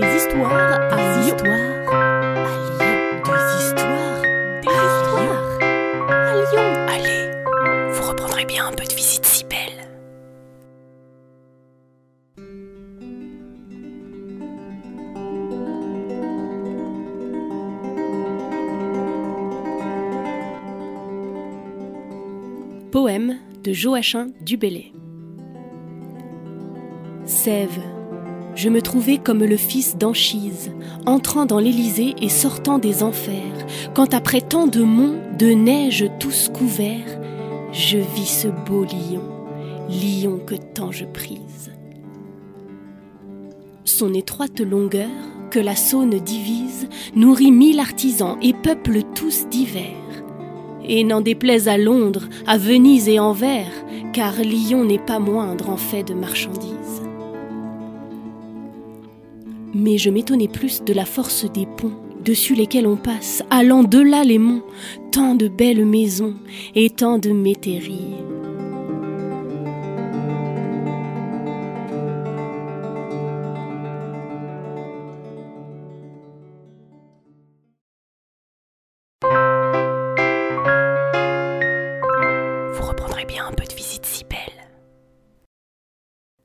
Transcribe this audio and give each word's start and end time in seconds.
Des 0.00 0.14
histoires 0.14 0.52
à 0.52 0.96
Lyon. 1.22 1.36
histoires 1.36 1.48
à 1.48 2.52
Lyon. 2.68 2.92
Des 3.24 3.64
histoires 3.64 4.20
Des 4.60 4.68
histoires 4.68 5.48
à 6.10 6.34
Lyon. 6.34 6.68
Allez, 6.86 7.22
vous 7.92 8.02
reprendrez 8.06 8.44
bien 8.44 8.66
un 8.66 8.72
peu 8.72 8.84
de 8.84 8.92
visite 8.92 9.24
si 9.24 9.44
belle. 9.44 9.88
Poème 22.92 23.38
de 23.64 23.72
Joachim 23.72 24.32
Dubellay. 24.42 24.92
Sève, 27.24 27.80
je 28.56 28.70
me 28.70 28.82
trouvais 28.82 29.18
comme 29.18 29.44
le 29.44 29.56
fils 29.56 29.96
d'Anchise, 29.96 30.72
entrant 31.04 31.44
dans 31.44 31.60
l'Élysée 31.60 32.14
et 32.20 32.30
sortant 32.30 32.78
des 32.78 33.02
enfers, 33.02 33.66
quand 33.94 34.14
après 34.14 34.40
tant 34.40 34.66
de 34.66 34.82
monts, 34.82 35.20
de 35.38 35.48
neige 35.48 36.06
tous 36.18 36.48
couverts, 36.48 37.20
je 37.72 37.98
vis 37.98 38.26
ce 38.26 38.48
beau 38.48 38.84
lion, 38.84 39.22
lion 39.90 40.40
que 40.44 40.54
tant 40.54 40.90
je 40.90 41.04
prise. 41.04 41.70
Son 43.84 44.14
étroite 44.14 44.60
longueur, 44.60 45.10
que 45.50 45.60
la 45.60 45.76
Saône 45.76 46.18
divise, 46.18 46.88
nourrit 47.14 47.52
mille 47.52 47.78
artisans 47.78 48.38
et 48.42 48.54
peuple 48.54 49.02
tous 49.14 49.46
divers. 49.48 49.84
Et 50.88 51.04
n'en 51.04 51.20
déplaise 51.20 51.68
à 51.68 51.76
Londres, 51.76 52.28
à 52.46 52.58
Venise 52.58 53.08
et 53.08 53.18
Anvers, 53.18 53.72
car 54.12 54.34
Lyon 54.36 54.84
n'est 54.84 54.98
pas 54.98 55.18
moindre 55.18 55.68
en 55.68 55.76
fait 55.76 56.04
de 56.04 56.14
marchandises. 56.14 56.75
Mais 59.78 59.98
je 59.98 60.08
m'étonnais 60.08 60.48
plus 60.48 60.82
de 60.82 60.94
la 60.94 61.04
force 61.04 61.44
des 61.52 61.66
ponts, 61.66 61.92
dessus 62.24 62.54
lesquels 62.54 62.86
on 62.86 62.96
passe, 62.96 63.42
allant 63.50 63.84
de 63.84 63.98
là 63.98 64.24
les 64.24 64.38
monts, 64.38 64.62
tant 65.12 65.34
de 65.34 65.48
belles 65.48 65.84
maisons 65.84 66.34
et 66.74 66.88
tant 66.88 67.18
de 67.18 67.28
métairies. 67.28 68.14
Vous 82.72 82.82
reprendrez 82.82 83.26
bien 83.26 83.46
un 83.46 83.52
peu 83.52 83.64
de 83.66 83.74
visite 83.74 84.06
si 84.06 84.24
belle. 84.24 84.38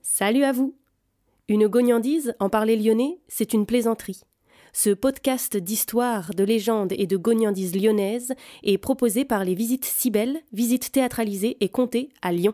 Salut 0.01 0.43
à 0.43 0.51
vous 0.51 0.80
Une 1.51 1.67
gognandise, 1.67 2.33
en 2.39 2.47
parler 2.47 2.77
lyonnais, 2.77 3.19
c'est 3.27 3.51
une 3.51 3.65
plaisanterie. 3.65 4.21
Ce 4.71 4.89
podcast 4.89 5.57
d'histoire, 5.57 6.33
de 6.33 6.45
légendes 6.45 6.93
et 6.93 7.07
de 7.07 7.17
gognandises 7.17 7.75
lyonnaises 7.75 8.31
est 8.63 8.77
proposé 8.77 9.25
par 9.25 9.43
les 9.43 9.53
Visites 9.53 9.83
Cybelles, 9.83 10.39
visites 10.53 10.93
théâtralisées 10.93 11.57
et 11.59 11.67
comptées 11.67 12.07
à 12.21 12.31
Lyon. 12.31 12.53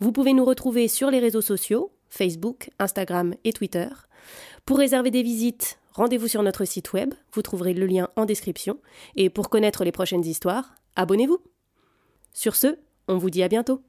Vous 0.00 0.10
pouvez 0.10 0.32
nous 0.32 0.44
retrouver 0.44 0.88
sur 0.88 1.12
les 1.12 1.20
réseaux 1.20 1.40
sociaux, 1.40 1.92
Facebook, 2.08 2.70
Instagram 2.80 3.36
et 3.44 3.52
Twitter. 3.52 3.86
Pour 4.66 4.78
réserver 4.78 5.12
des 5.12 5.22
visites, 5.22 5.78
rendez-vous 5.92 6.26
sur 6.26 6.42
notre 6.42 6.64
site 6.64 6.92
web, 6.92 7.14
vous 7.32 7.42
trouverez 7.42 7.74
le 7.74 7.86
lien 7.86 8.08
en 8.16 8.24
description. 8.24 8.80
Et 9.14 9.30
pour 9.30 9.50
connaître 9.50 9.84
les 9.84 9.92
prochaines 9.92 10.26
histoires, 10.26 10.74
abonnez-vous. 10.96 11.38
Sur 12.32 12.56
ce, 12.56 12.76
on 13.06 13.18
vous 13.18 13.30
dit 13.30 13.44
à 13.44 13.48
bientôt. 13.48 13.84